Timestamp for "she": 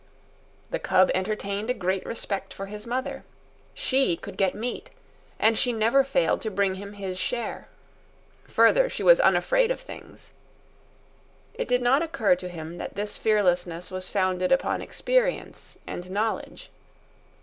3.75-4.17, 5.55-5.71, 8.89-9.03